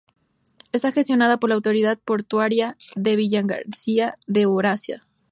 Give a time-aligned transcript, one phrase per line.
[0.71, 5.05] Está gestionada por la Autoridad Portuaria de Villagarcía de Arosa.